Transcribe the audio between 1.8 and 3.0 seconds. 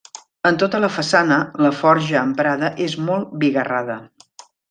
forja emprada és